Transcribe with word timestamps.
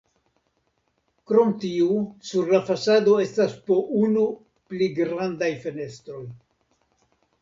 Krom 1.31 1.51
tiu 1.65 1.99
sur 2.31 2.49
la 2.55 2.61
fasado 2.69 3.13
estas 3.27 3.53
po 3.69 3.79
unu 4.01 4.25
pli 4.73 4.89
grandaj 5.01 5.51
fenestroj. 5.67 6.23